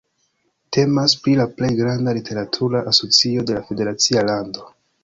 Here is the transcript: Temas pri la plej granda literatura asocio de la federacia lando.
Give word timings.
Temas 0.77 1.15
pri 1.25 1.35
la 1.41 1.45
plej 1.59 1.69
granda 1.81 2.17
literatura 2.21 2.85
asocio 2.95 3.47
de 3.53 3.61
la 3.61 3.65
federacia 3.71 4.31
lando. 4.33 4.71